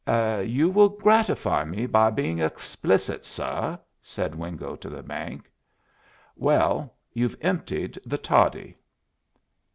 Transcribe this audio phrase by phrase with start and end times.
[0.07, 5.47] "You will gratify me by being explicit, suh," said Wingo to the bank.
[6.35, 8.77] "Well, you've emptied the toddy."